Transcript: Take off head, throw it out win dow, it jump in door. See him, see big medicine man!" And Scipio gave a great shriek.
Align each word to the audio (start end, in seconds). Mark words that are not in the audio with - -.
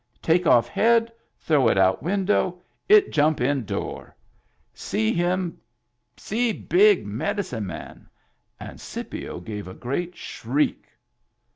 Take 0.23 0.47
off 0.47 0.67
head, 0.67 1.11
throw 1.37 1.67
it 1.69 1.77
out 1.77 2.01
win 2.01 2.25
dow, 2.25 2.59
it 2.89 3.11
jump 3.11 3.39
in 3.39 3.65
door. 3.65 4.15
See 4.73 5.13
him, 5.13 5.59
see 6.17 6.51
big 6.51 7.05
medicine 7.05 7.67
man!" 7.67 8.09
And 8.59 8.81
Scipio 8.81 9.39
gave 9.39 9.67
a 9.67 9.75
great 9.75 10.15
shriek. 10.15 10.87